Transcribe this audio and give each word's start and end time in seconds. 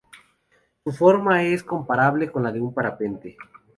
Su 0.83 0.93
forma 0.93 1.43
es 1.43 1.63
comparable 1.63 2.31
con 2.31 2.41
la 2.41 2.51
de 2.51 2.59
un 2.59 2.73
parapente. 2.73 3.37